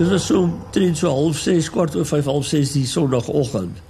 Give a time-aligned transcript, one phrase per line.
[0.00, 3.80] Dit was so teen so half 6 kwart oor 5 half 6 die sonoggend.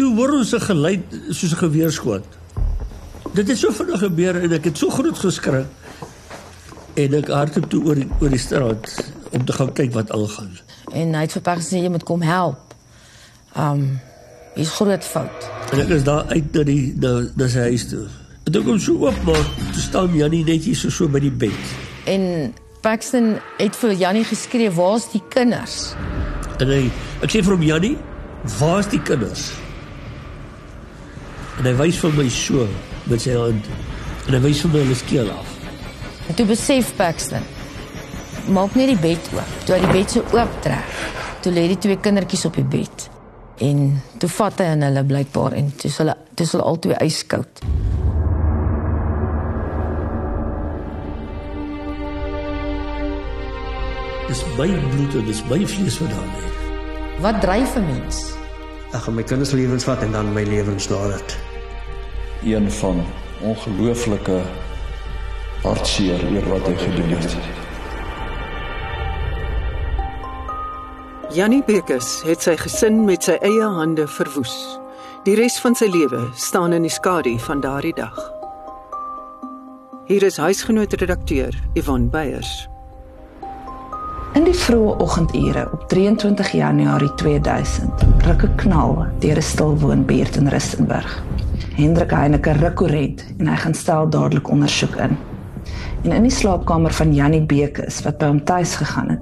[0.00, 2.24] Toe hoor ons 'n geluid soos 'n geweerskoot.
[3.34, 5.66] Dit het so vinnig gebeur en ek het so groot geskrik.
[6.94, 10.58] En ek hardloop toe oor die, oor die straat om te gaan kyk wat aangaan.
[10.92, 12.74] En hy het vir Pax gesê jy moet kom help.
[13.56, 14.00] Um
[14.54, 15.50] is groot fout.
[15.72, 18.06] En ek is daar uit na die na, na sy huis toe.
[18.44, 21.60] En toe kom so oop maar toe staan Jannie netjies so, so by die bed.
[22.04, 25.94] En Paxton het vir Jannie geskree, "Waar's die kinders?"
[26.58, 26.90] En hy
[27.22, 27.96] ek sê vir hom Jannie,
[28.58, 29.52] waar's die kinders?
[31.58, 32.66] En hy wys vir my so
[33.04, 33.64] met sy hand.
[34.26, 35.46] En hy wys vir my hulle skeel af.
[36.28, 37.42] En toe besef Paxton,
[38.48, 39.54] maak net die bed oop.
[39.64, 40.84] Toe hy die bed so oop trek,
[41.42, 43.08] toe lê die twee kindertjies op die bed.
[43.64, 46.98] En toe vat hy aan hulle blykbaar en toe is hulle toe is hulle albei
[47.08, 47.62] yskoud.
[54.28, 56.48] Dis my bloed en dis my vlees wat daar lê.
[57.24, 58.36] Wat dryf 'n mens?
[58.92, 61.38] Ek gaan my kinders lewens vat en dan my lewens na dit.
[62.44, 63.04] Een van
[63.40, 64.40] ongelooflike
[65.62, 67.36] hartseer oor wat hy gedoen het.
[71.32, 74.78] Jannie Bekes het sy gesin met sy eie hande verwoes.
[75.24, 78.32] Die res van sy lewe staan in die skadu van daardie dag.
[80.08, 82.68] Hier is huisgenoot redakteur Yvonne Beyers.
[84.38, 90.36] In die vroeë oggendure op 23 Januarie 2000 ruk 'n knal deur 'n stil woonbuurt
[90.36, 91.22] in Rustenburg.
[91.74, 95.16] Hendrik Heineke ruk oorent en hy gaan stel dadelik ondersoek in.
[96.02, 99.20] En in die slaapkamer van Jannie Bekes wat by hom tuis gegaan het,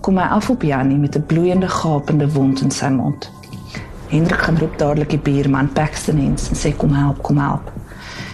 [0.00, 3.30] kom hy af op Jannie met 'n bloeiende gapende wond in sy mond.
[4.08, 7.72] Hendrik gaan roep dadelik die buurman Paxton eens en sê kom help, kom help.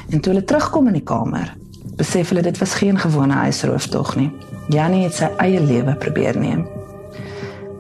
[0.08, 1.56] En toe hulle terugkom in die kamer,
[1.96, 4.32] besef hulle dit was geen gewone huisroof tog nie.
[4.72, 6.62] Jannie het sy eie lewe probeer neem.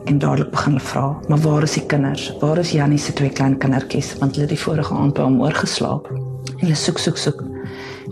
[0.04, 2.26] En dadelik begin hulle vra, maar waar is die kinders?
[2.42, 4.10] Waar is Jannie se twee klein kindertjies?
[4.20, 6.10] Want hulle het die vorige aand by hom oorgeslaap.
[6.60, 7.40] Hulle soek, soek, soek.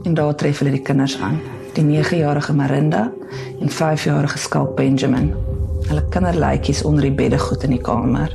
[0.08, 1.36] En daar tref hulle die kinders aan.
[1.76, 3.10] Die 9-jarige Marinda
[3.60, 5.34] en 5-jarige Skalk Benjamin.
[5.90, 8.32] Hulle kinderlytjies onder die beddegoed in die kamer.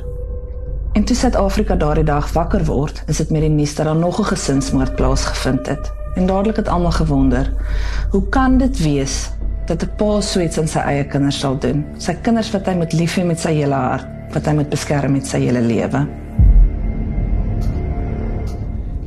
[0.94, 4.20] En toe Suid-Afrika daardie dag wakker word, is dit met die nuus dat daar nog
[4.20, 5.92] 'n gesinsmoord plaasgevind het.
[6.14, 7.52] En dadelik het almal gewonder,
[8.10, 9.30] hoe kan dit wees
[9.68, 11.84] dat 'n pa so iets aan sy eie kinders sal doen?
[11.98, 15.12] Sy kinders wat hy moet lief hê met sy hele hart, wat hy moet beskerm
[15.12, 16.06] met sy hele lewe.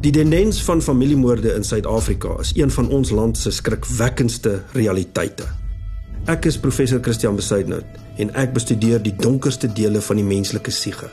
[0.01, 5.43] Die tendens van familiemoorde in Suid-Afrika is een van ons land se skrikwekkendste realiteite.
[6.25, 7.85] Ek is professor Christian Besuidnout
[8.17, 11.09] en ek bestudeer die donkerste dele van die menslike siege.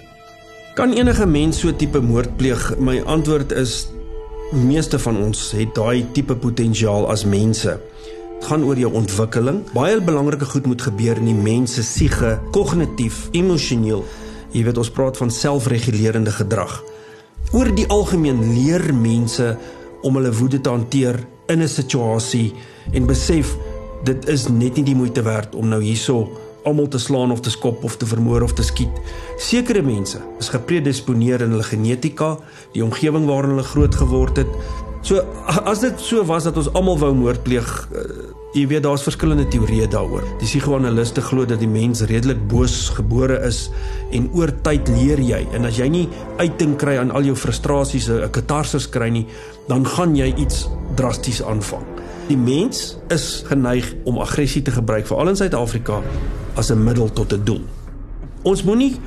[0.74, 2.78] Kan enige mens so tipe moord pleeg?
[2.78, 3.88] My antwoord is
[4.52, 7.76] meeste van ons het daai tipe potensiaal as mense.
[8.38, 9.64] Dit gaan oor jou ontwikkeling.
[9.74, 14.04] Baie belangrike goed moet gebeur in die mens se siege, kognitief, emosioneel.
[14.54, 16.76] Jy weet ons praat van selfregulerende gedrag.
[17.50, 19.56] Oor die algemeen leer mense
[20.06, 21.18] om hulle woede te hanteer
[21.50, 22.54] in 'n situasie
[22.92, 23.56] en besef
[24.04, 26.30] dit is net nie die moeite werd om nou hierso
[26.64, 29.00] almal te slaan of te skop of te vermoor of te skiet.
[29.36, 32.38] Sekere mense is gepredisponeer in hulle genetika,
[32.72, 34.48] die omgewing waarin hulle groot geword het.
[35.08, 35.22] So
[35.64, 37.64] as dit so was dat ons almal wou moord pleeg,
[37.96, 38.02] uh,
[38.52, 40.26] jy weet daar's verskillende teorieë daaroor.
[40.36, 43.62] Die psigoanaliste glo dat die mens redelik boos gebore is
[44.12, 46.04] en oor tyd leer jy en as jy nie
[46.42, 49.24] uiting kry aan al jou frustrasies, 'n katarsis kry nie,
[49.68, 50.68] dan gaan jy iets
[51.00, 51.86] drasties aanvang.
[52.28, 56.02] Die mens is geneig om aggressie te gebruik veral in Suid-Afrika
[56.56, 57.64] as 'n middel tot 'n doel.
[58.42, 59.00] Ons moenie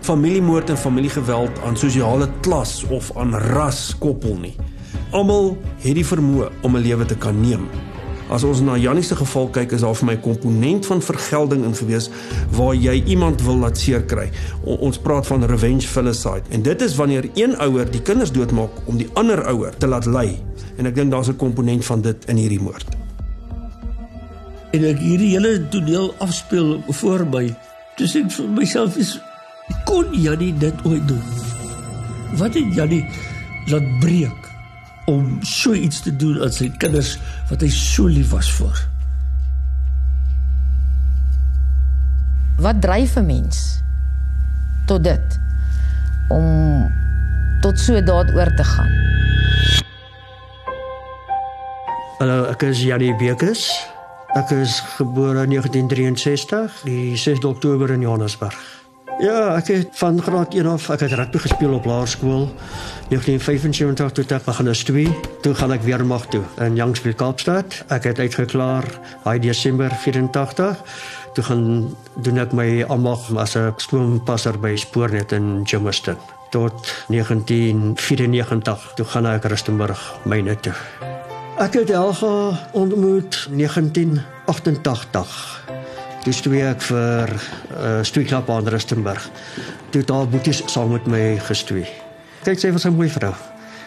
[0.00, 4.54] familiemoord en familiegeweld aan sosiale klas of aan ras koppel nie.
[5.10, 7.68] Almal het die vermoë om 'n lewe te kan neem.
[8.30, 11.64] As ons na Jannie se geval kyk, is daar vir my 'n komponent van vergelding
[11.64, 12.10] ingewees
[12.50, 14.30] waar jy iemand wil laat seer kry.
[14.64, 18.70] O, ons praat van revenge filicide en dit is wanneer een ouer die kinders doodmaak
[18.84, 20.38] om die ander ouer te laat ly.
[20.76, 22.86] En ek dink daar's 'n komponent van dit in hierdie moord.
[24.70, 27.56] En ek hierdie hele toneel afspeel voor my.
[27.96, 29.20] Dis ek vir myself is
[29.84, 31.22] kon Jannie dit ooit doen?
[32.36, 33.04] Wat het Jannie
[33.66, 34.49] laat breek
[35.10, 37.16] om so iets te doen aan sy kinders
[37.50, 38.86] wat hy so lief was vir?
[42.60, 43.82] Wat dryf 'n mens
[44.86, 45.38] tot dit
[46.28, 46.86] om
[47.60, 48.92] tot so daad oor te gaan?
[52.20, 53.64] Hallo, ek is Janie Bekes.
[54.36, 58.79] Ek is gebore in 1963, die 6 Oktober in Johannesburg.
[59.20, 62.46] Ja, ek het van graad 1 af, ek het rugby gespeel op laerskool.
[63.12, 65.10] 1975 toe ek begin as 2,
[65.44, 67.82] toe gaan ek weer mag toe in Youngsville Kaapstad.
[67.92, 68.88] Ek het uitgeklaar
[69.26, 70.80] hy Desember 84.
[71.36, 71.64] Toe gaan
[72.24, 76.16] doen ek my ambag as 'n stoompasser by Spoornet in Germiston
[76.50, 80.74] tot 1994 toe gaan ek Rustenburg myne toe.
[81.60, 85.60] Ek het Helga ontmoet 1988.
[86.20, 89.24] Toe stewig ek vir uh, Stewieklap aan Rustenburg.
[89.94, 91.88] Toe daar boeties saam met my gestewig.
[92.44, 93.32] Kyk sy was 'n mooi vrou.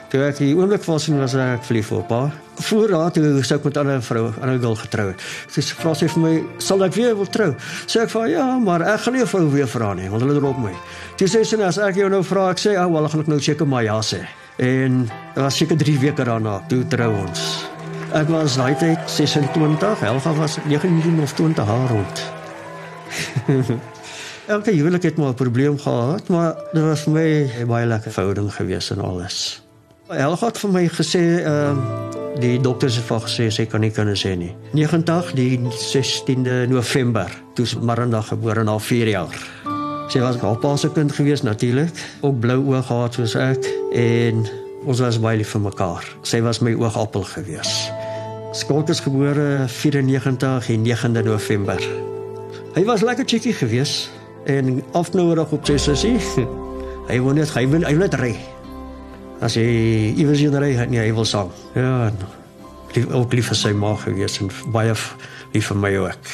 [0.09, 2.31] Toe ek die oomblik was sien was ek verlief op haar.
[2.57, 5.21] Voor haar toe sou ek met 'n ander vrou, 'n ander girl getrou het.
[5.47, 8.81] Sy vra sy vir my, "Sal ek weer wil trou?" Sê ek vir ja, maar
[8.81, 10.73] ek gaan nie 'n vrou weer vra nie, want hulle drop my.
[11.17, 13.39] Toe sê sy, "As ek jou nou vra, ek sê, "Ag, wel, gaan ek nou
[13.39, 14.25] seker maar ja sê."
[14.57, 17.72] En was seker 3 weke daarna toe trou ons.
[18.13, 22.19] Ek was daai tyd 26, Helga was 19 of 20 jaar oud.
[24.53, 28.53] Elke huwelik het maar 'n probleem gehad, maar dit was vir my baie lekker verhouding
[28.53, 29.63] gewees en alles.
[30.07, 33.91] Helga het vir my gesê ehm uh, die dokters het vir gesê sy kan nie
[33.91, 34.55] kinders hê nie.
[34.71, 39.37] 90 die 16de November, toe is Maranda gebore na 4 jaar.
[40.07, 41.89] Sy was haar pa se kind gewees natuurlik,
[42.21, 44.45] ook blou oë gehad soos ek en
[44.85, 46.03] ons was baie lief vir mekaar.
[46.21, 48.02] Sy was my oogappel gewees.
[48.53, 51.81] Skolk is gebore 94 en 9de November.
[52.73, 54.11] Hy was lekker chickie gewees
[54.45, 56.19] en afnouerig op sy sussie.
[57.09, 58.29] Hy wou net hy wil hy wil net ry.
[59.43, 59.65] As hy
[60.13, 61.49] iewers in ry het nie hy wil sang.
[61.75, 62.13] Ja.
[62.93, 64.93] Lief, ook lief vir sy ma gewees en baie
[65.51, 66.31] lief vir my ook.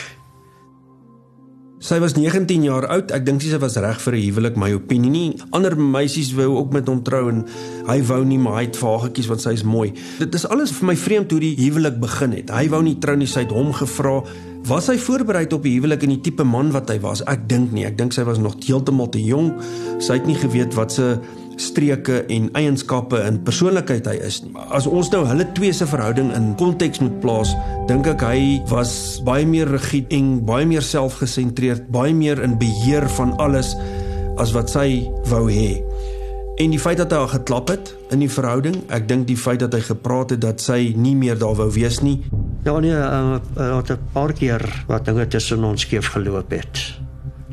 [1.79, 3.11] Sy was 19 jaar oud.
[3.15, 5.39] Ek dink sy was reg vir 'n huwelik, my opinie nie.
[5.55, 7.45] Ander meisies wou ook met hom trou en
[7.87, 9.93] hy wou nie, maar hy het vagetjies want sy is mooi.
[10.19, 12.49] Dit is alles vir my vreemd hoe die huwelik begin het.
[12.49, 14.23] Hy wou nie trou nie, sy het hom gevra.
[14.67, 17.23] Was hy voorberei op die huwelik en die tipe man wat hy was?
[17.25, 17.85] Ek dink nie.
[17.85, 19.53] Ek dink sy was nog heeltemal te jonk.
[19.99, 21.17] Sy het nie geweet wat se
[21.59, 24.53] streke en eienskappe en persoonlikheid hy is nie.
[24.75, 27.53] As ons nou hulle twee se verhouding in konteks moet plaas,
[27.89, 28.39] dink ek hy
[28.71, 28.93] was
[29.27, 33.75] baie meer rigied en baie meer selfgesentreerd, baie meer in beheer van alles
[34.39, 35.81] as wat sy wou hê.
[36.59, 39.61] En die feit dat hy haar geklap het in die verhouding, ek dink die feit
[39.63, 42.17] dat hy gepraat het dat sy nie meer daar wou wees nie.
[42.67, 46.99] Ja nee, uh, uh, het 'n paar keer wat dinge tussen ons skeef geloop het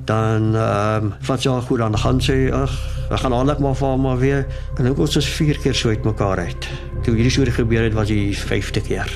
[0.06, 2.72] dan ehm um, wat jy goed aan gaan sê ag
[3.10, 4.46] we gaan aandag maar vir maar weer.
[4.78, 6.68] En ek ons is vier keer so uitmekaar uit
[7.06, 9.10] toe hierdie storie gebeur het was hy 50 keer.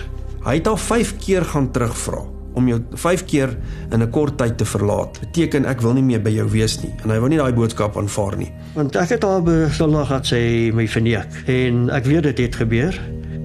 [0.45, 2.23] Hy het al 5 keer gaan terugvra
[2.55, 3.57] om jou 5 keer
[3.91, 5.21] in 'n kort tyd te verlaat.
[5.21, 7.97] Beteken ek wil nie meer by jou wees nie en hy wou nie daai boodskap
[7.97, 8.53] aanvaar nie.
[8.75, 13.01] Want ek het al besondag gehad sy my verneek en ek weet dit het gebeur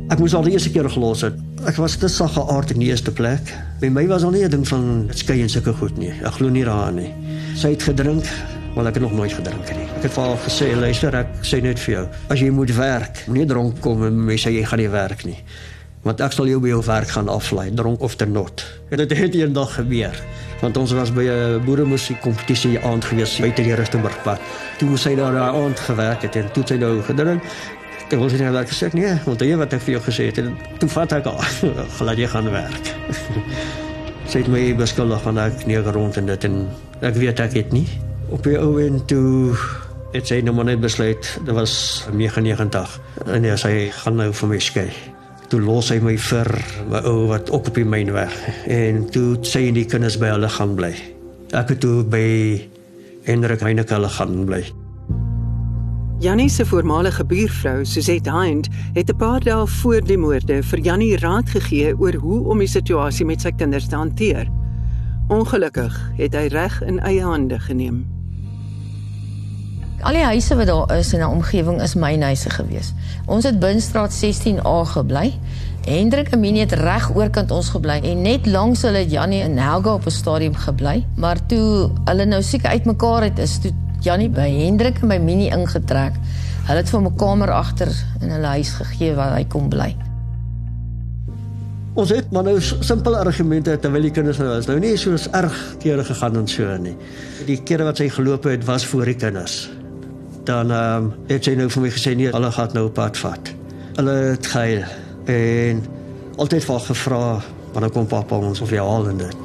[0.10, 1.34] ek moes al die eerste keer gelos het
[1.66, 4.50] ek was te sagge aard in die eerste plek by my was al nie 'n
[4.50, 7.14] ding van skei en sulke goed nie ek glo nie daaraan nie
[7.56, 8.28] Sy het gedrink,
[8.76, 9.86] maar ek het nog nooit gedrink nie.
[9.96, 12.02] Ek het vir haar gesê, luister, ek sê net vir jou,
[12.36, 15.38] as jy moet werk, moenie dronk kom en my sê jy gaan nie werk nie.
[16.04, 18.66] Want ek sal jou by jou werk gaan aflaai, dronk of ter not.
[18.92, 20.20] En dit het eendag gebeur.
[20.60, 24.40] Want ons was by 'n boeremusiek kompetisie aand gewees buite die Rustenburgpad.
[24.80, 27.44] Toe sy daar daai aand gewerk het en toe sy nou gedrink
[28.06, 30.30] Ek wou sê net dat ek sê nee, want jy wat ek vir jou gesê
[30.30, 30.42] het,
[30.80, 31.40] toe vat ek al,
[31.98, 32.92] glad jy gaan werk.
[34.30, 36.60] sy het my beskuldig van ek nie rond en dit en
[37.04, 37.88] Ek weet ek het nie.
[38.32, 39.52] Op die ou en toe
[40.14, 42.96] het sy nou maar net besluit, dit was 99.
[43.36, 44.88] En ja, sy gaan nou vir my skei.
[45.52, 46.50] Toe los hy my vir
[46.90, 48.34] my ou wat ook op die myn weg.
[48.72, 50.94] En toe sê hy die kinders by hulle gaan bly.
[51.54, 52.26] Ek het toe by
[53.28, 54.64] Hendrik Heineke hulle gaan bly.
[56.20, 61.18] Jannie se voormalige buurvrou, Suzette Hind, het 'n paar dae voor die moorde vir Jannie
[61.18, 64.48] raad gegee oor hoe om die situasie met sy kinders te hanteer.
[65.28, 68.08] Ongelukkig het hy reg in eie hande geneem.
[70.02, 72.94] Al die huise wat daar is in 'n omgewing is myne huise gewees.
[73.26, 75.34] Ons het Binstraat 16A gebly.
[75.86, 79.58] Hendrik en Minnie het reg oorkant ons gebly en net langs hulle het Jannie en
[79.58, 84.30] Helga op 'n stadium gebly, maar toe hulle nou seker uitmekaar het is toe Jannie
[84.30, 86.18] by Hendrik en by Minnie ingetrek.
[86.66, 89.96] Hulle het vir 'n kamer agter in hulle huis gegee waar hy kon bly.
[91.96, 94.66] Ons het maar nou simpele argumente terwyl die kinders nou is.
[94.68, 96.96] Nou nie so erg kere gegaan en so nie.
[97.48, 99.70] Die kere wat sy geloop het was voor die kinders.
[100.44, 103.54] Dan ehm um, het sy nou vir my gesê nee, hulle gaan nou pad vat.
[103.96, 104.84] Hulle het gehuil
[105.26, 105.84] en
[106.36, 107.22] altyd vir gevra
[107.74, 109.36] wanneer kom pappa ons of jy al en dit.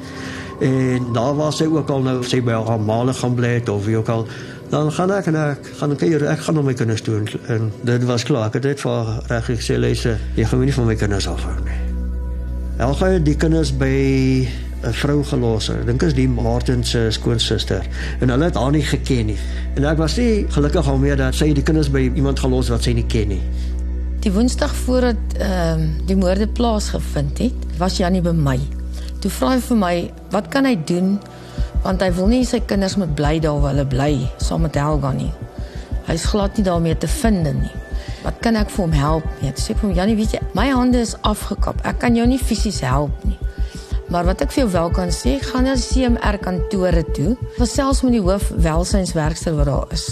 [0.61, 3.85] En daar was sy ook al nou sy by haar maale gaan bly het of
[3.85, 4.27] wie ook al
[4.71, 7.17] dan gaan ek en ek gaan kyk ek gaan hom my kinders toe
[7.51, 10.77] en dit was klaar ek het dit vir reg gesê lees jy gaan my nie
[10.77, 11.79] van my kinders afhou nie
[12.81, 14.47] Helga het die kinders by
[14.81, 15.69] 'n vrou gelos.
[15.69, 17.85] Ek dink is die Martin se skoonsister
[18.19, 19.37] en hulle het haar nie geken nie.
[19.75, 22.93] En ek was nie gelukkig meer dat sy die kinders by iemand gelos wat sy
[22.97, 23.41] nie ken nie.
[24.19, 28.80] Die Woensdag voordat ehm uh, die moorde plaasgevind het, was Jannie by my.
[29.21, 31.19] Toe vra hy vir my, "Wat kan hy doen
[31.81, 34.11] Want hy wil nie sy kinders moet bly daar waar hulle bly
[34.41, 35.31] saam met Helga nie.
[36.05, 37.71] Hy's glad nie daarmee te vind nie.
[38.21, 39.29] Wat kan ek vir hom help?
[39.41, 41.79] Nee, sê vir hom Janie, weet jy, my hande is afgekap.
[41.89, 43.37] Ek kan jou nie fisies help nie.
[44.13, 47.33] Maar wat ek vir jou wel kan sê, gaan na CMR kantore toe.
[47.57, 50.05] Gesels met die hoof welsynswerkster wat daar is.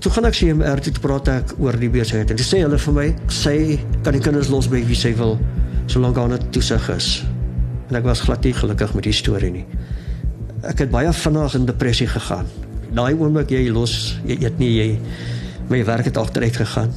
[0.00, 2.96] Toe gaan ek CMR toe praat ek oor die besigheid en toe sê hulle vir
[2.96, 3.58] my, sy
[4.06, 5.36] kan die kinders los by wie sy wil
[5.92, 7.18] solank haar net toesig is.
[7.90, 9.64] En ek was glad nie gelukkig met die storie nie.
[10.62, 12.46] Ek het baie vinnig in depressie gegaan.
[12.94, 14.88] Daai oomblik jy los, jy eet nie jy
[15.70, 16.90] my werk het agteruit gegaan.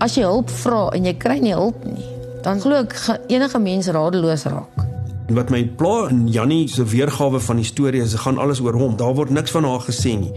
[0.00, 2.04] As jy hulp vra en jy kry nie hulp nie,
[2.44, 4.86] dan glo ek ge- enige mens radeloos raak.
[5.28, 8.60] En wat my pla in Jannie se weergawe van die storie is, dit gaan alles
[8.60, 8.96] oor hom.
[8.96, 10.32] Daar word niks van haar gesê nie.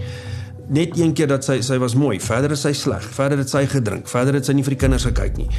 [0.71, 3.65] Net een keer dat sy sy was mooi, verder is sy sleg, verder het sy
[3.67, 5.49] gedrink, verder het sy nie vir die kinders gekyk nie.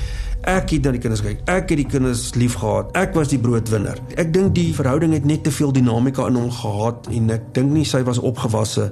[0.48, 1.42] Ek het na die kinders gekyk.
[1.48, 2.90] Ek het die kinders liefgehad.
[3.00, 4.00] Ek was die broodwinner.
[4.20, 7.72] Ek dink die verhouding het net te veel dinamika in hom gehad en ek dink
[7.72, 8.90] nie sy was opgewasse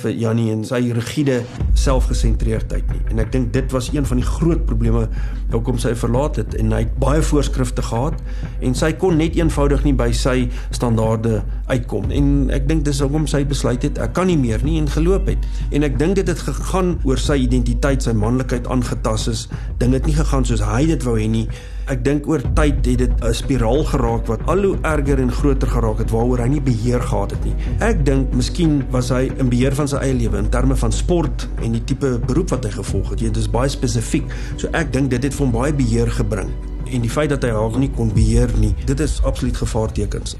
[0.00, 1.42] vir Jannie en sy rigiede
[1.78, 3.00] selfgesentreerdheid nie.
[3.12, 5.04] En ek dink dit was een van die groot probleme
[5.52, 8.16] hoekom sy verlaat het en hy het baie voorskrifte gehad
[8.64, 10.36] en sy kon net eenvoudig nie by sy
[10.72, 12.10] standaarde uitkom.
[12.14, 15.28] En ek dink dis hoekom sy besluit het ek kan nie meer nie en geloop
[15.30, 15.44] het.
[15.70, 19.46] En ek dink dit het gegaan oor sy identiteit, sy manlikheid aangetas is.
[19.82, 21.46] Ding het nie gegaan soos hy dit wou hê nie.
[21.90, 25.68] Ek dink oor tyd het dit 'n spiraal geraak wat al hoe erger en groter
[25.68, 27.54] geraak het waaroor hy nie beheer gehad het nie.
[27.80, 31.48] Ek dink miskien was hy in beheer van sy eie lewe in terme van sport
[31.62, 33.18] en die tipe beroep wat hy gevolg het.
[33.18, 34.24] Dit is baie spesifiek.
[34.56, 36.50] So ek dink dit het vir hom baie beheer gebring.
[36.86, 40.36] En die feit dat hy haar nie kon beheer nie, dit is absoluut gevaartekens.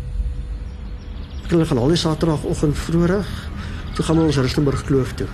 [1.49, 3.27] Hulle gaan al die Saterdagoggend vroeg.
[3.95, 5.27] Toe gaan ons Rustenburg Kloof toe.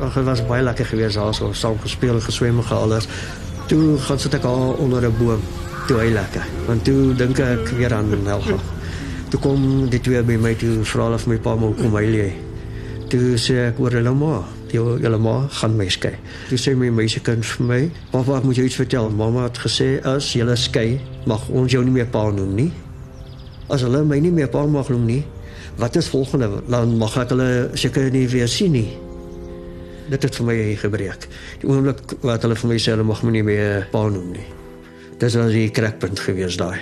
[0.00, 3.08] Ag, dit was baie lekker geweest daar so saam gespeel, geswem en alles.
[3.70, 5.40] Toe gaan sit ek al onder 'n boom.
[5.86, 6.46] Toe hy lekker.
[6.66, 8.58] Want toe dink ek weer aan Helga.
[9.30, 12.04] Toe kom die twee by my toe vra hulle vir my pa moet kom hy
[12.04, 12.32] lê.
[13.08, 14.42] Toe sê ek oor hulle ma.
[14.72, 16.12] Jou julle ma gaan my skei.
[16.48, 19.10] Toe sê my meisiekind vir my, "Pappa, ek moet jou iets vertel.
[19.10, 22.72] Mamma het gesê as jy skei, mag ons jou nie meer pa noem nie."
[23.68, 25.24] As hulle my nie meer pa mag noem nie,
[25.76, 26.62] wat is volgende?
[26.68, 28.98] Dan mag ek hulle seker nie weer sien nie.
[30.10, 31.28] Dit het vir my gebreek.
[31.62, 34.48] Die oomblik wat hulle vir my sê hulle mag my nie meer pa noem nie.
[35.22, 36.80] Dis was die krekpunt gewees daai.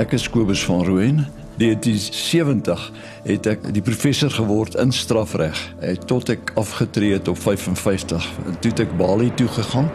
[0.00, 1.24] Ek is Kobus van Rooyen.
[1.56, 2.92] In 1970
[3.24, 8.26] het ek die professor geword in strafreg eh, tot ek afgetree het op 55.
[8.60, 9.88] Toe het ek Bali toe gegaan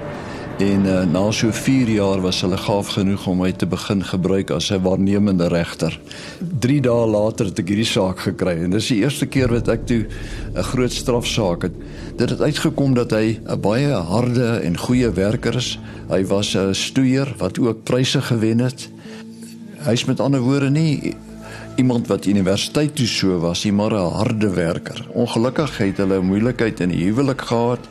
[0.62, 4.52] en uh, na so 4 jaar was hulle gaaf genoeg om my te begin gebruik
[4.54, 6.00] as 'n waarnemende regter.
[6.60, 9.88] 3 dae later het ek hierdie saak gekry en dis die eerste keer wat ek
[9.88, 10.06] toe
[10.54, 11.76] 'n groot strafsaak het.
[12.18, 15.80] Dit het uitgekom dat hy 'n baie harde en goeie werker is.
[16.10, 18.90] Hy was 'n stoeier wat ook pryse gewen het.
[19.86, 21.16] Hy's met ander woorde nie
[21.76, 25.08] iemand wat universiteit toe so was, nie maar 'n harde werker.
[25.14, 27.88] Ongelukkig het hulle 'n moeilikheid in die huwelik gehad.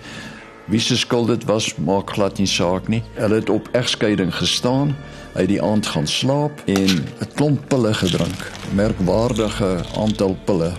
[0.71, 3.03] Wie se skuld dit was, maak glad nie saak nie.
[3.15, 4.97] Hulle het op egskeiding gestaan.
[5.33, 8.51] Het die aand gaan slaap en 'n klomp pille gedrink.
[8.75, 10.73] Merkwaardige aantal pille.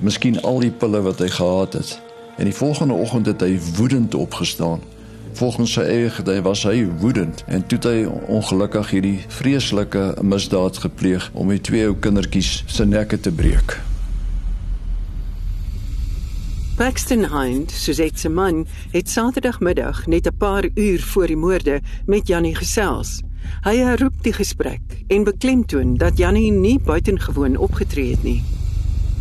[0.00, 2.00] Miskien al die pille wat hy gehad het.
[2.36, 4.80] En die volgende oggend het hy woedend opgestaan.
[5.32, 11.30] Volgens sy eie gety was hy woedend en toe hy ongelukkig hierdie vreeslike misdaad gepleeg
[11.32, 13.80] om die twee ou kindertjies se nekke te breek.
[16.78, 22.26] Paxton Hind, Suzette se man, het Saterdagmiddag net 'n paar uur voor die moorde met
[22.26, 23.22] Jannie gesels.
[23.62, 28.44] Hy herroep die gesprek en beklemtoon dat Jannie nie buitengewoon opgetree het nie.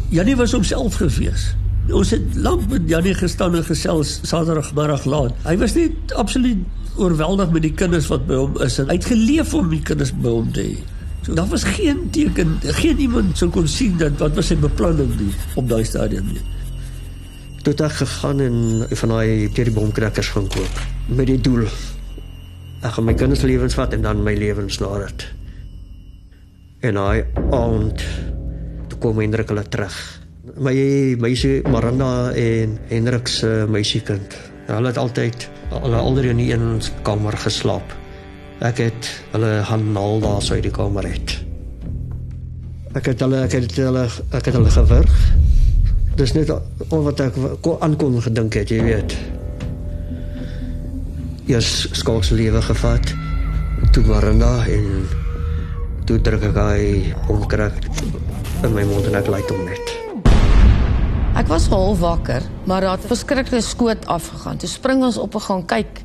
[0.10, 1.56] Jannie was homself gewees.
[1.90, 5.34] Ons het lank met Jannie gestaan en gesels Saterdagmiddag laat.
[5.44, 6.58] Hy was net absoluut
[6.96, 10.14] oorweldig met die kinders wat by hom is en hy het geleef om die kinders
[10.14, 10.78] by hom te hê.
[11.22, 15.20] So daar was geen teken, geen iemand sou kon sien dat wat was sy beplanning
[15.20, 16.57] nie op daai stadium nie.
[17.68, 18.60] Toe het ek gegaan en
[18.96, 20.78] van daai cherrybomkrekkers gaan koop
[21.12, 25.26] met die doel ek gaan my kinders lewens vat en dan my lewens na dit.
[26.88, 27.26] En hy
[27.58, 28.06] aand
[28.88, 29.98] toe kom Hendrik hulle terug.
[30.56, 30.72] My
[31.20, 34.38] meisie Maranda en Hendrik se meisiekind.
[34.70, 37.92] Hulle het altyd hulle alder in een kamer geslaap.
[38.64, 41.36] Ek het hulle gaan naal daar uit die kamer uit.
[42.96, 45.20] Ek het hulle ek het hulle ek het hulle gewurg.
[46.18, 49.14] Dis net al wat ek kon aankon gedink het, jy weet.
[51.46, 53.12] Eers skalks lewe gevat.
[53.94, 55.06] Toe Maranda en
[56.10, 56.88] toe druk ek hy
[57.30, 57.78] omkrak
[58.66, 59.94] in my mond en ek lyk hom net.
[61.38, 64.58] Ek was half wakker, maar daar het verskriklike skoot afgegaan.
[64.58, 66.02] Toe spring ons op en gaan kyk.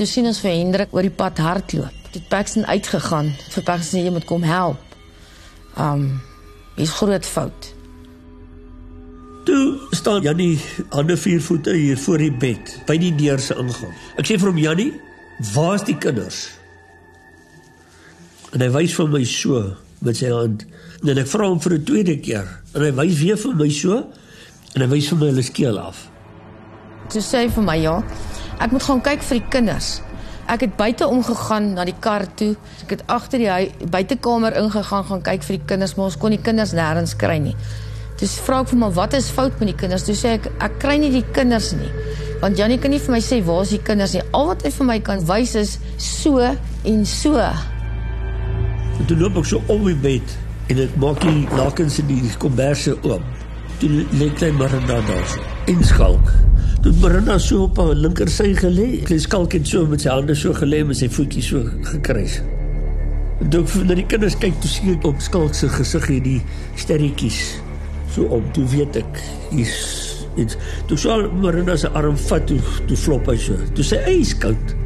[0.00, 2.08] Toe sien ons vir Hendrik oor die pad hardloop.
[2.14, 4.80] Het Paxton uitgegaan vir Paxton jy moet kom help.
[5.76, 6.08] Um
[6.80, 7.73] hier's groot fout.
[9.44, 13.92] Toe staan Jannie hande vier voete hier voor die bed by die deur se ingang.
[14.16, 14.92] Ek sê vir hom Jannie,
[15.52, 16.46] waar's die kinders?
[18.56, 19.60] En hy wys vir my so
[20.04, 20.64] met sy hand.
[21.04, 24.00] En ek vra hom vir 'n tweede keer en hy wys weer vir my so
[24.74, 26.08] en hy wys vir my hulle skeel af.
[27.12, 28.02] Toe sê hy vir my ja,
[28.60, 30.00] ek moet gaan kyk vir die kinders.
[30.48, 32.56] Ek het buite omgegaan na die kar toe.
[32.84, 36.40] Ek het agter die buitekamer ingegaan gaan kyk vir die kinders, maar ons kon die
[36.40, 37.56] kinders nêrens kry nie.
[38.14, 40.04] Toe vra ek vir hom wat is fout met die kinders?
[40.06, 41.90] Toe sê ek ek kry nie die kinders nie.
[42.42, 44.22] Want Jannie kan nie vir my sê waar is die kinders nie.
[44.38, 47.42] Al wat hy vir my kan wys is so en so.
[48.94, 50.36] En toe loop ek so om die bed
[50.70, 53.26] en ek maak die lakens in die komberse oop.
[53.82, 55.42] Toe lê klein Marina daar so.
[55.72, 56.30] En skalk.
[56.86, 58.88] Toe Marina so op haar linker sy gelê.
[59.10, 62.38] Klein skalk het so met sy hande so gelê met sy voetjies so gekruis.
[63.42, 66.40] Toe ek na die kinders kyk, toe sien ek op skalk se gesig hierdie
[66.78, 67.56] sterretjies
[68.14, 68.46] so op.
[68.56, 70.58] Toe weet ek hier's iets.
[70.90, 73.58] Toe sal Marina se arm vat toe toe flop hy so.
[73.76, 74.76] Toe sê hy ijskoud.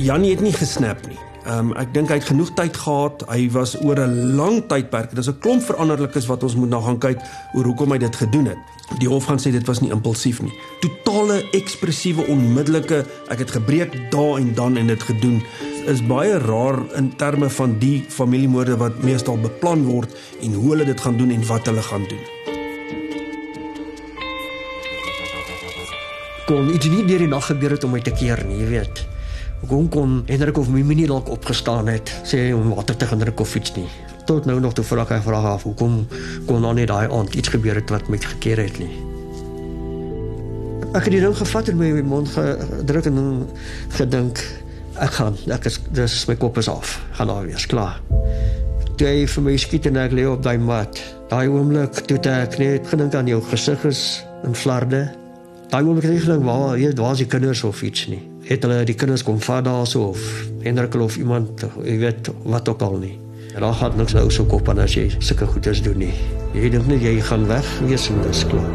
[0.00, 1.20] Jannie het nie gesnap nie.
[1.44, 3.22] Ehm um, ek dink hy het genoeg tyd gehad.
[3.28, 5.14] Hy was oor 'n lang tydperk.
[5.14, 7.18] Dis 'n klomp veranderlikes wat ons moet na gaan kyk
[7.54, 8.58] oor hoekom hy dit gedoen het.
[8.98, 10.52] Die hof gaan sê dit was nie impulsief nie.
[10.80, 15.42] Totale ekspressiewe onmiddellike ek het gebreek daar en dan en dit gedoen
[15.86, 20.10] is baie raar in terme van die familiemoorde wat meestal beplan word
[20.42, 22.40] en hoe hulle dit gaan doen en wat hulle gaan doen.
[26.50, 29.09] kon iets nie deur die nag gebeur het om my te keer nie, jy weet.
[29.60, 33.40] Hoekom kon Hendrik of Mimi nie dalk opgestaan het sê om water te gaan drink
[33.40, 33.88] of iets nie.
[34.24, 35.98] Tot nou nog toe vra ek hy vra af hoekom
[36.48, 38.92] kon dan nie daai aand iets gebeur het wat my gekeer het nie.
[40.96, 43.20] Ek het die ding gevat en my mond gedruk en
[43.98, 44.40] gedink
[44.96, 46.96] ek gaan ek is dis my kop is af.
[47.20, 48.00] Gaan nou weer, klaar.
[48.96, 51.04] Toe hy vir my skiet en ek lê op daai mat.
[51.28, 55.04] Daai oomblik toe ek net gedink aan jou gesig is in flarde.
[55.68, 58.80] Daai oomblik het ek gedink, "Waar, hier daar's die kinders of iets nie." Het hulle
[58.82, 60.22] die kinders kom vat daarso of
[60.64, 63.12] Hendrik of iemand, jy weet wat ook al nie.
[63.54, 66.10] En daar gaan niks nou so kop aan as jy sulke goeders doen nie.
[66.58, 68.72] Jy dink net jy gaan weg wees en dis klaar.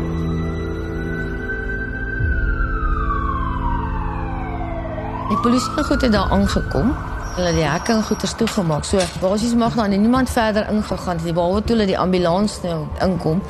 [5.28, 6.96] Die polisie goed het daar aangekom.
[7.36, 8.88] Hulle het die hekke en goeders toegemaak.
[8.88, 12.86] So basies mag daar niemand verder ingegaan het nie behalwe toe hulle die ambulans nou
[13.04, 13.44] inkom.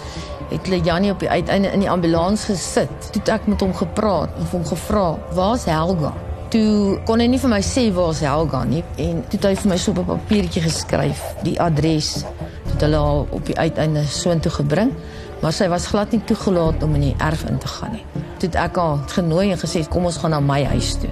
[0.50, 2.94] Het hulle Jannie op die uiteinde in die ambulans gesit.
[3.12, 6.14] Toe het ek met hom gepraat en hom gevra, "Waar's Helga?"
[6.50, 9.70] Toe kon hy nie vir my sê waar's Helga nie en toe het hy vir
[9.70, 12.14] my so op 'n papiertjie geskryf die adres.
[12.14, 14.94] Toe het hulle haar op die uiteinde soontoe gebring,
[15.42, 18.06] maar sy was glad nie toegelaat om in die erf in te gaan nie.
[18.38, 21.10] Toe het ek haar genooi en gesê, "Kom ons gaan na my huis toe."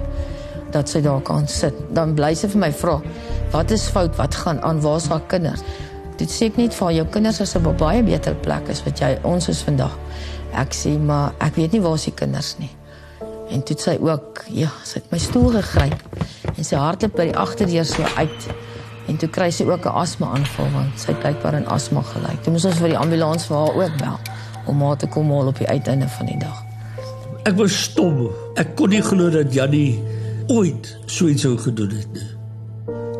[0.74, 1.74] dat sy daar kan sit.
[1.94, 3.00] Dan bly sy vir my vra,
[3.52, 4.16] "Wat is fout?
[4.16, 4.80] Wat gaan aan?
[4.80, 5.62] Waar's haar kinders?"
[6.16, 9.00] Dit sê ek net vir jou kinders is op 'n baie beter plek as wat
[9.00, 9.98] jy ons is vandag.
[10.52, 12.70] Ek sê, "Maar ek weet nie waar die kinders nie."
[13.50, 16.02] En toe sy ook, ja, sy het my stoel gegryp
[16.56, 18.48] en sy hardloop by die agterdeur so uit.
[19.08, 22.42] En toe kry sy ook 'n asma aanval want sy het blykbaar aan asma gelyk.
[22.42, 24.18] Toe moes ons vir die ambulans vir haar ook bel
[24.66, 26.64] om haar te kom haal op die uiteinde van die dag.
[27.44, 28.30] Ek was stom.
[28.56, 30.02] Ek kon nie glo dat Jannie
[30.48, 32.33] ooit so iets sou gedoen het nie.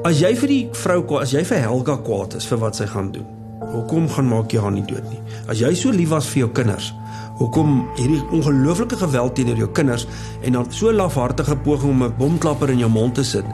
[0.05, 2.85] As jy vir die vrou kwaad, as jy vir Helga kwaad is vir wat sy
[2.91, 3.25] gaan doen.
[3.71, 5.21] Hoekom gaan maak jy haar nie dood nie?
[5.49, 6.91] As jy so lief was vir jou kinders,
[7.39, 10.05] hoekom hierdie ongelooflike geweld teenoor jou kinders
[10.45, 13.47] en dan so lafhartige poging om 'n bomklapper in jou mond te sit?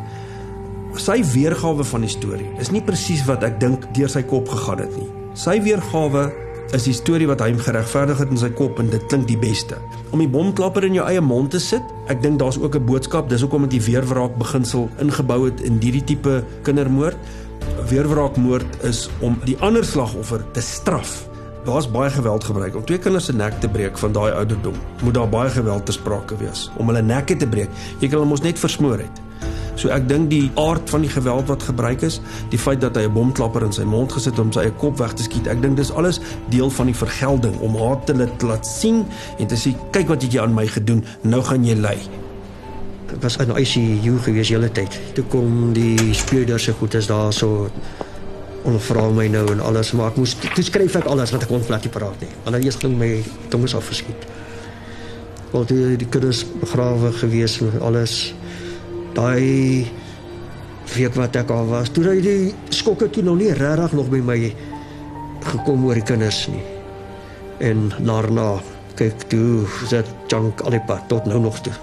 [0.99, 4.79] Sy weergawe van die storie is nie presies wat ek dink deur sy kop gegaan
[4.79, 5.09] het nie.
[5.35, 6.33] Sy weergawe
[6.76, 9.78] is die storie wat hy geregverdig het in sy kop en dit klink die beste.
[10.14, 13.28] Om die bomklapper in jou eie mond te sit, ek dink daar's ook 'n boodskap,
[13.28, 17.16] dis hoekom dit die weerwraak beginsel ingebou het in hierdie tipe kindermoord.
[17.88, 21.28] Weerwraakmoord is om die ander slagoffer te straf.
[21.64, 24.74] Daar's baie geweld gebruik om twee kinders se nek te breek van daai ouderdom.
[25.02, 27.68] Moet daar baie geweld te sprake wees om hulle nekke te breek.
[27.98, 29.20] Jy kan hulle mos net versmoor het.
[29.81, 32.19] So ek dink die aard van die geweld wat gebruik is,
[32.53, 34.99] die feit dat hy 'n bomklapper in sy mond gesit het om sy eie kop
[34.99, 38.66] weg te skiet, ek dink dis alles deel van die vergelding om haar te laat,
[38.66, 39.07] sien
[39.38, 41.97] en te sê kyk wat het jy aan my gedoen, nou gaan jy ly.
[43.11, 45.01] Ek was in ICU gewees die hele tyd.
[45.14, 47.71] Toe kom die speurders se goed is daar so
[48.64, 51.64] ondervra my nou en alles, maar ek moes toe skryf ek alles wat ek kon
[51.64, 52.29] plat nie praat nie.
[52.45, 54.29] Dan eers ging my tong is afgeskiet.
[55.51, 58.35] Want die, die kinders begrawe gewees en alles
[59.14, 59.87] daai
[60.94, 64.38] week wat ek al was, toe die skokke toe nog nie regtig nog by my
[65.53, 66.64] gekom oor die kinders nie.
[67.61, 68.61] En daarna
[68.99, 71.75] kyk toe sit junk al die pad tot nou nog toe.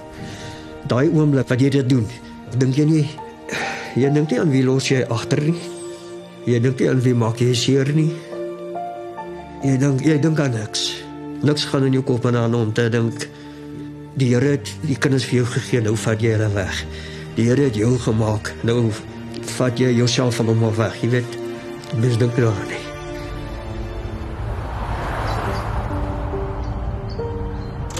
[0.87, 2.05] Daai oomblik wat jy dit doen,
[2.57, 3.05] dink jy nie
[3.97, 5.57] jy dink nie aan wie los jy agter nie.
[6.47, 8.11] Jy dink jy wie maak jy seer nie?
[9.65, 10.89] Jy dink jy dink aan niks.
[11.43, 13.27] Niks gaan in jou kop aan om te dink
[14.17, 16.79] die Here het die kinders vir jou gegee, nou vat jy hulle weg.
[17.37, 18.87] Die Here het jou gemaak, nou
[19.59, 20.95] vat jy jouself van hom af weg.
[21.03, 21.35] Jy weet,
[22.01, 22.79] mens dink daaraan nie.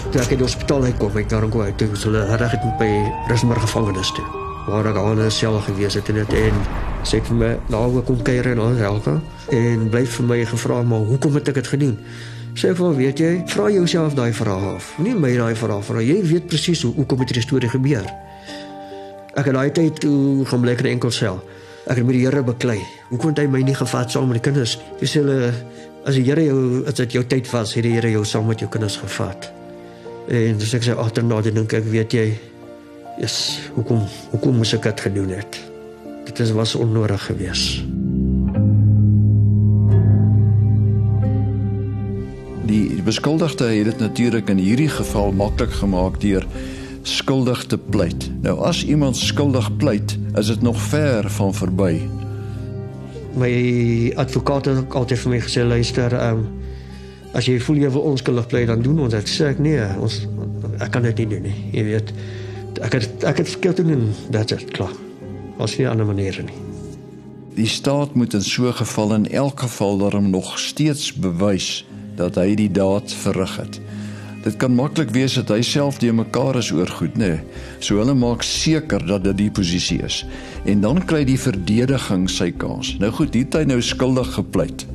[0.08, 2.90] Toe ek in die hospitaal uitkom, ek daar gou uit, was hulle reg het by
[3.30, 4.26] Rusmer gevangenis toe.
[4.66, 6.60] Waar ek al in sel gewees het en dit en
[7.06, 9.06] sê vir my, "Nou hoe kom kuier en ons help?"
[9.54, 11.98] En bly vir my gevra, "Maar hoekom het ek dit gedoen?"
[12.54, 14.98] Sê vir weet jy, vra jouself daai vrae af.
[14.98, 16.00] Nie my daai vrae vra.
[16.00, 18.27] Jy weet presies hoe hoekom dit die storie gebeur.
[19.36, 21.42] Ek het daai tyd toe gaan in enkel sel.
[21.88, 22.78] Ek het met die Here beklei.
[23.08, 24.78] Hoekom het hy my nie gevat saam met die kinders?
[25.00, 25.52] Dis hulle
[26.04, 28.60] as die Here jou as dit jou tyd was, het die Here jou saam met
[28.60, 29.50] jou kinders gevat.
[30.28, 32.26] En dis ek sê agterna dink ek weet jy
[33.18, 35.60] is hoekom hoekom moes ek dit gedoen het?
[36.28, 37.84] Dit is was onnodig geweest.
[42.68, 46.44] Die beskuldigde het dit natuurlik in hierdie geval maklik gemaak deur
[47.08, 48.28] skuldig te pleit.
[48.44, 51.92] Nou as iemand skuldig pleit, is dit nog ver van verby.
[53.38, 53.52] My
[54.16, 56.46] advokaat het altyd vir my gesê luister, ehm um,
[57.36, 59.28] as jy voel jy wil onskuldig bly dan doen ons dit.
[59.28, 60.22] Sê ek nee ons
[60.80, 61.56] ek kan dit nie doen nie.
[61.76, 62.12] Jy weet
[62.86, 64.08] ek het ek het verkeerd doen.
[64.32, 64.94] Dat dit klaar.
[65.58, 66.56] Was nie ander manier nie.
[67.58, 71.84] Die staat moet in so 'n geval in elk geval daarom nog steeds bewys
[72.16, 73.80] dat hy die daad verrig het
[74.48, 77.34] dit kan maklik wees dat hy self die mekaar is oor goed nê.
[77.36, 77.64] Nee.
[77.84, 80.22] so hulle maak seker dat dit die posisie is.
[80.64, 82.94] En dan kry die verdediging sy kans.
[83.02, 84.86] Nou goed hier het hy nou skuldig gepleit.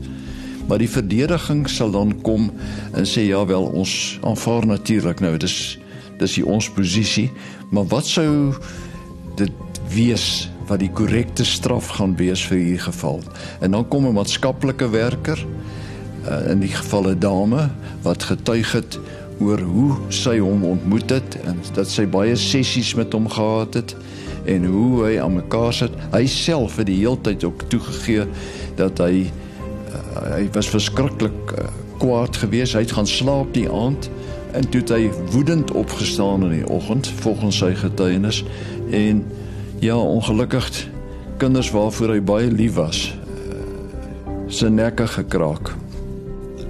[0.69, 2.49] Maar die verdediging sal dan kom
[2.95, 5.77] en sê ja wel ons aanvaar natuurlik nou dis
[6.21, 7.29] dis die ons posisie.
[7.73, 8.53] Maar wat sou
[9.37, 13.19] dit wees wat die korrekte straf gaan wees vir hierdie geval?
[13.61, 17.69] En dan kom 'n maatskaplike werker uh, in die geval 'n dame
[18.01, 18.99] wat getuig het
[19.39, 23.95] oor hoe sy hom ontmoet het en dat sy baie sessies met hom gehad het
[24.49, 28.27] en hoe hy aan mekaar sit hy self het die heeltyd ook toegegee
[28.77, 29.31] dat hy
[30.13, 31.67] hy was verskriklik uh,
[32.01, 32.73] kwaad geweest.
[32.73, 34.09] Hy het gaan slaap die aand
[34.53, 38.43] en toe het hy woedend opgestaan in die oggend volgens sy getuienis
[38.93, 39.23] en
[39.81, 40.69] ja, ongelukkig
[41.41, 43.57] kinders waarvoor hy baie lief was, uh,
[44.47, 45.73] se nekke gekraak.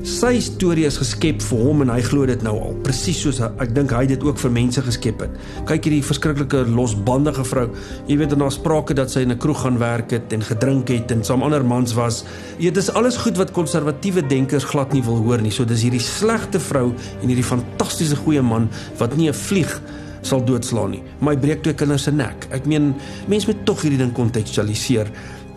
[0.04, 2.74] Sy storie is geskep vir hom en hy glo dit nou al.
[2.84, 5.38] Presies soos ek dink hy dit ook vir mense geskep het.
[5.70, 7.70] Kyk hierdie verskriklike losbandige vrou.
[8.10, 10.92] Jy weet en daar sprake dat sy in 'n kroeg gaan werk het en gedrink
[10.92, 12.26] het en saam ander mans was.
[12.60, 15.52] Dit is alles goed wat konservatiewe denkers glad nie wil hoor nie.
[15.52, 19.82] So dis hierdie slegte vrou en hierdie fantastiese goeie man wat nie 'n vlieg
[20.22, 21.04] sal doodslaan nie.
[21.20, 22.48] My breek twee kinders se nek.
[22.52, 22.94] Ek meen
[23.28, 25.08] mense moet tog hierdie ding kontekstualiseer.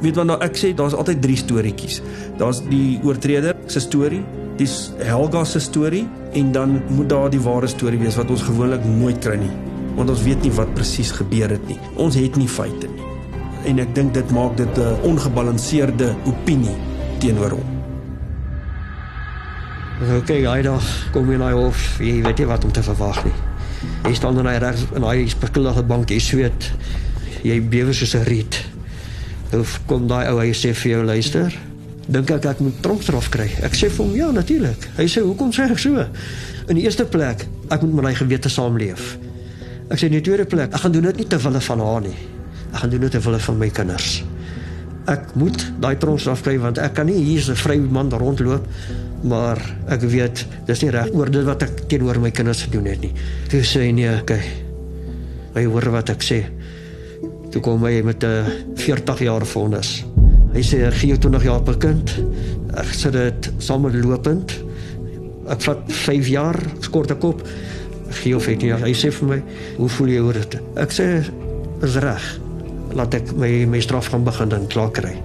[0.00, 2.02] Weet wat nou ek sê, daar's altyd drie storieetjies.
[2.36, 4.20] Daar's die oortreder se storie,
[4.60, 6.04] dis Helga se storie
[6.36, 9.52] en dan moet daar die ware storie wees wat ons gewoonlik nooit kry nie,
[9.96, 11.78] want ons weet nie wat presies gebeur het nie.
[11.96, 13.08] Ons het nie feite nie.
[13.66, 16.76] En ek dink dit maak dit 'n ongebalanseerde opinie
[17.18, 17.74] teenoor hom.
[19.96, 23.24] Oké, okay, hy dag kom in hy hof, jy weet nie wat om te verwag
[23.24, 23.32] nie.
[24.04, 26.72] Hy staan dan reg in hy spekulasie bank, hy sweet.
[27.42, 28.75] Jy bewe soos 'n riet.
[29.54, 31.54] Of kom daai ou hy sê vir jou luister.
[32.06, 33.48] Dink ek ek moet tronkstraf kry?
[33.66, 34.88] Ek sê vir hom ja, natuurlik.
[34.98, 36.06] Hy sê hoekom sê ek so?
[36.66, 39.16] In die eerste plek, ek moet met my gewete saamleef.
[39.90, 42.02] Ek sê in die tweede plek, ek gaan doen dit nie ter wille van haar
[42.06, 42.16] nie.
[42.72, 44.22] Ek gaan doen dit ter wille van my kinders.
[45.06, 48.66] Ek moet daai tronkstraf kry want ek kan nie hier so 'n vry man rondloop
[49.26, 49.58] maar
[49.90, 53.12] ek weet dis nie reg oor dit wat ek teenoor my kinders gedoen het nie.
[53.50, 54.42] Toe sê hy nee, okay.
[55.56, 56.42] Hy hoor wat ek sê.
[57.56, 60.04] Toe kom hy met 'n 40 jaar vonnis.
[60.52, 62.10] Hy sê hy gee jou 20 jaar per kind.
[62.76, 64.52] Ek sê dit sommer lopend.
[65.48, 67.40] Ek vat 5 jaar skort ek op.
[68.10, 68.80] Gee jou 15 jaar.
[68.80, 69.42] Hy sê vir my,
[69.76, 71.24] "Hoe voel jy oor dit?" Ek sê,
[71.82, 72.40] "Is reg.
[72.92, 75.16] Laat ek my my straf gaan begin dan klaar kry."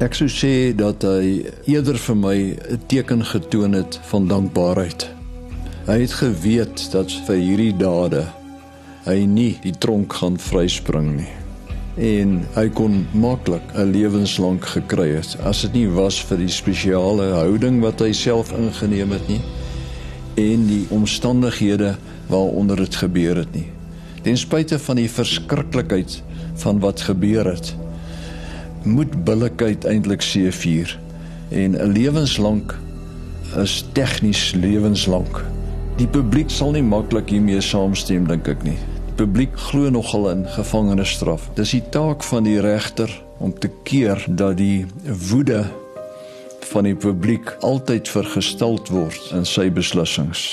[0.00, 5.06] Ek sou sê dat hy eerder vir my 'n teken getoon het van dankbaarheid.
[5.86, 8.24] Hy het geweet dat vir hierdie dade
[9.08, 11.30] hy nie die tronk gaan vryspring nie.
[11.98, 17.32] En hy kon maklik 'n lewenslank gekry het as dit nie was vir die spesiale
[17.32, 19.40] houding wat hy self ingeneem het nie
[20.36, 21.96] en die omstandighede
[22.28, 23.66] waaronder dit gebeur het nie.
[24.22, 26.22] Ten spyte van die verskriklikheid
[26.54, 27.74] van wat gebeur het
[28.84, 30.98] moet billikheid eintlik seëvier
[31.50, 32.76] en 'n lewenslank
[33.56, 35.44] is tegnies lewenslank
[35.96, 38.78] die publiek sal nie maklik hiermee saamstem dink ek nie
[39.18, 41.48] publiek glo nogal in gevangenisstraf.
[41.58, 43.10] Dis die taak van die regter
[43.42, 44.86] om te keer dat die
[45.30, 45.64] woede
[46.70, 50.44] van die publiek altyd vergesteld word in sy beslissings.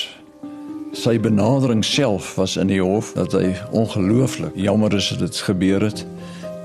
[0.98, 5.86] Sy benadering self was in die hof dat hy ongelooflik jammer is dat dit gebeur
[5.86, 6.06] het,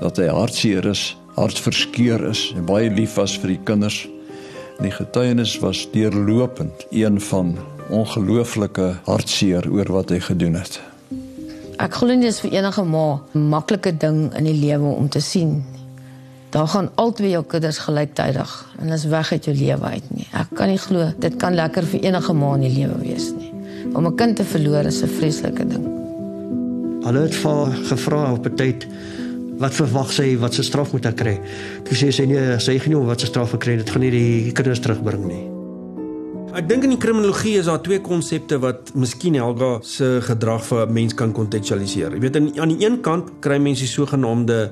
[0.01, 4.07] dat hy hartseer is, hartverskeur is en baie lief was vir die kinders.
[4.79, 7.59] En die getuienis was deurlopend een van
[7.93, 10.81] ongelooflike hartseer oor wat hy gedoen het.
[11.81, 15.19] Ek glo nie dis vir enige ma 'n maklike ding in die lewe om te
[15.19, 15.63] sien.
[16.51, 20.27] Daar gaan albei jou kinders gelyktydig en is weg uit jou lewe uit nie.
[20.33, 23.51] Ek kan nie glo dit kan lekker vir enige ma in die lewe wees nie.
[23.93, 25.85] Om 'n kind te verloor is 'n vreeslike ding.
[27.03, 28.87] Hulle het vir gevra op 'n tyd
[29.57, 31.39] wat verwag sy wat se straf moet ek kry.
[31.83, 34.51] Toe sê sy nee, sy gaan nie wat se straf kry, dit gaan nie die
[34.51, 35.50] kinders terugbring nie.
[36.51, 40.81] Ek dink in die kriminologie is daar twee konsepte wat miskien Helga se gedrag vir
[40.83, 42.11] 'n mens kan kontekstualiseer.
[42.11, 44.69] Jy weet aan aan die een kant kry mense die sogenaamde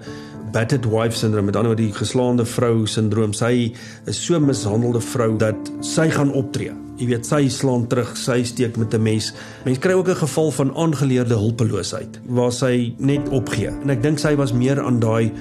[0.52, 3.34] battered wife syndroom, met ander woorde die geslaande vrou syndroom.
[3.34, 3.74] Sy
[4.06, 6.74] is so mishandelde vrou dat sy gaan optree.
[7.00, 9.34] Jy weet, sy slaan terug, sy steek met 'n mes.
[9.64, 13.72] Mense kry ook 'n geval van aangeleerde hulpeloosheid waar sy net opgee.
[13.84, 15.32] En ek dink sy was meer aan daai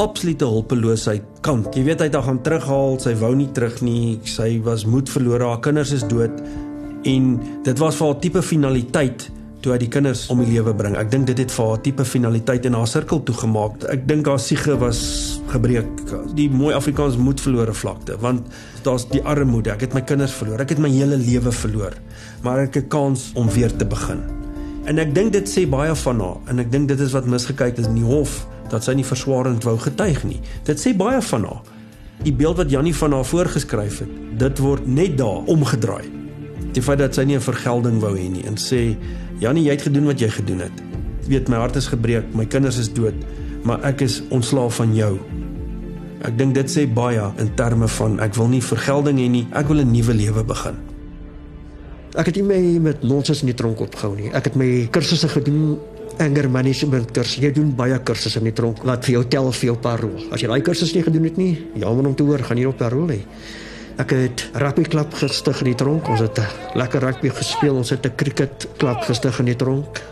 [0.00, 1.74] absolute hulpeloosheid kant.
[1.76, 4.18] Jy weet hy het haar gaan terughaal, sy wou nie terug nie.
[4.24, 6.42] Sy was moed verlore, haar kinders is dood
[7.08, 7.32] en
[7.66, 9.24] dit was vir haar tipe finaliteit
[9.62, 10.96] toe hy die kinders om die lewe bring.
[10.98, 13.86] Ek dink dit het vir haar tipe finaliteit in haar sirkel toegemaak.
[13.94, 15.02] Ek dink haar siege was
[15.52, 15.88] gebreek.
[16.34, 18.50] Die mooi Afrikaans moed verlore vlakte, want
[18.86, 19.70] daar's die armoede.
[19.76, 20.66] Ek het my kinders verloor.
[20.66, 21.94] Ek het my hele lewe verloor.
[22.42, 24.41] Maar ek het 'n kans om weer te begin.
[24.84, 27.78] En ek dink dit sê baie van haar en ek dink dit is wat misgekyk
[27.78, 28.40] is in die hof
[28.72, 30.40] dat sy nie verswaarend wou getuig nie.
[30.66, 31.60] Dit sê baie van haar.
[32.22, 36.06] Die beeld wat Jannie van haar voorgeskryf het, dit word net daar omgedraai.
[36.74, 38.96] Die feit dat sy nie 'n vergelding wou hê nie en sê
[39.38, 40.76] Jannie, jy het gedoen wat jy gedoen het.
[41.22, 43.14] Jy weet my hart is gebreek, my kinders is dood,
[43.62, 45.18] maar ek is ontslaaf van jou.
[46.22, 49.66] Ek dink dit sê baie in terme van ek wil nie vergelding hê nie, ek
[49.68, 50.76] wil 'n nuwe lewe begin.
[52.12, 54.28] Ek het nie my met nonsens in die tronk opgehou nie.
[54.36, 55.78] Ek het my kursusse gedoen
[56.20, 57.40] anger management kursus.
[57.40, 60.18] Jy doen baie kursusse in die tronk wat vir jou tel vir jou parol.
[60.28, 62.76] As jy daai kursus nie gedoen het nie, jammer om te hoor, gaan jy op
[62.82, 63.22] parol hê.
[64.02, 66.12] Ek het rugby klub gestig in die tronk.
[66.12, 66.40] Ons het
[66.76, 67.80] lekker rugby gespeel.
[67.80, 70.02] Ons het 'n cricket klub gestig in die tronk.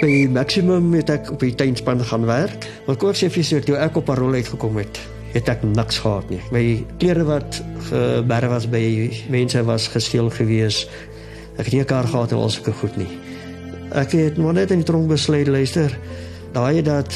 [0.00, 2.66] By maximum het ek op die tuinspan gaan werk.
[2.86, 4.98] Maar kort sê vir toe ek op parol uitgekom het,
[5.32, 6.40] het ek niks gehad nie.
[6.52, 10.86] My klere wat geberg was by mense was gesteel gewees.
[11.58, 13.18] Ek het nie 'n kar gehad en alsoos ek goed nie.
[13.90, 15.90] Ek het maar net in die tronk besluit luister.
[16.52, 17.12] Daai dat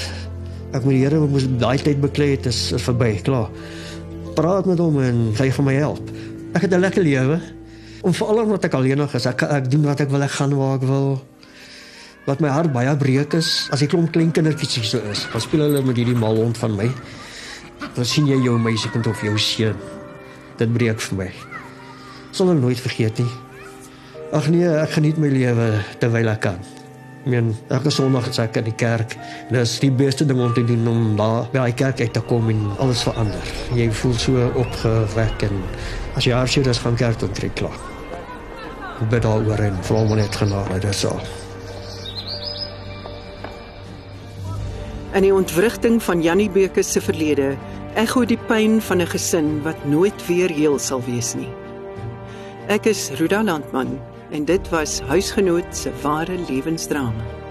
[0.73, 3.51] ek met die Here moes daai tyd beklei het is, is verby, klaar.
[4.35, 6.11] Praat met hom en hy gaan my help.
[6.55, 7.41] Ek het 'n lekker lewe.
[8.03, 10.75] Om veral omdat ek alleenig is, ek ek doen wat ek wil, ek gaan waar
[10.75, 11.23] ek wil.
[12.27, 15.41] Wat my hart baie breek is, as ek klomp klein kindertjies hier so is, dan
[15.41, 16.91] speel hulle met hierdie mal hond van my.
[17.95, 19.77] Dan sien jy jou meisiekind of jou seun.
[20.59, 21.31] Dit breek vir my.
[22.33, 23.52] Sal ek nooit vergeet nie.
[24.33, 25.67] Ag nee, ek geniet my lewe
[26.01, 26.61] terwyl ek kan.
[27.21, 29.13] Ek meen, elke Sondag is ek in die kerk.
[29.51, 32.15] En dit is die beste ding om te doen om daar by die kerk uit
[32.17, 33.51] te kom en alles verander.
[33.77, 35.59] Jy voel so opgewek en
[36.17, 37.77] as jy hartseer is van kerk toe trek klaar.
[39.03, 41.21] Ek bid daaroor en vra hom net genade, al.
[45.13, 47.51] In die ontwrigting van Jannie Bekus se verlede,
[48.01, 51.53] ekho die pyn van 'n gesin wat nooit weer heel sal wees nie.
[52.73, 54.01] Ek is Ruda Landman
[54.33, 57.42] en dit was huisgenoot se ware lewensdrama.